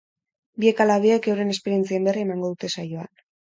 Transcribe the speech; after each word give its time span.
Biek 0.63 0.81
ala 0.85 0.95
biek 1.03 1.29
euren 1.35 1.53
esperientzien 1.57 2.11
berri 2.11 2.27
emango 2.29 2.53
dute 2.55 2.75
saioan. 2.79 3.17